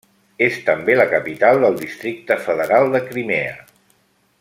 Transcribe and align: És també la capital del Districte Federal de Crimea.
És 0.45 0.55
també 0.69 0.95
la 0.99 1.05
capital 1.11 1.61
del 1.67 1.77
Districte 1.83 2.41
Federal 2.49 2.91
de 2.97 3.07
Crimea. 3.11 3.57